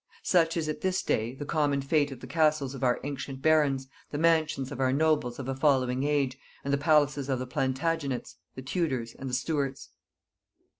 Such 0.23 0.57
is 0.57 0.67
at 0.67 0.81
this 0.81 1.03
day 1.03 1.35
the 1.35 1.45
common 1.45 1.79
fate 1.79 2.11
of 2.11 2.21
the 2.21 2.25
castles 2.25 2.73
of 2.73 2.83
our 2.83 2.99
ancient 3.03 3.39
barons, 3.43 3.87
the 4.09 4.17
mansions 4.17 4.71
of 4.71 4.79
our 4.79 4.91
nobles 4.91 5.37
of 5.37 5.47
a 5.47 5.55
following 5.55 6.01
age, 6.05 6.39
and 6.63 6.73
the 6.73 6.77
palaces 6.79 7.29
of 7.29 7.37
the 7.37 7.45
Plantagenets, 7.45 8.37
the 8.55 8.63
Tudors, 8.63 9.13
and 9.13 9.29
the 9.29 9.33
Stuarts! 9.35 9.89